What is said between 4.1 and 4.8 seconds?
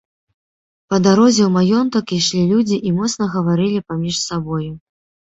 сабою.